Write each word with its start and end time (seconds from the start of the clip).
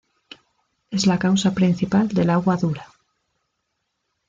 Es 0.89 1.05
la 1.05 1.19
causa 1.19 1.53
principal 1.53 2.07
del 2.07 2.31
agua 2.31 2.57
dura. 2.57 2.87